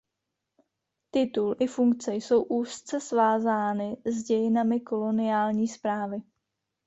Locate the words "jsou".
2.15-2.43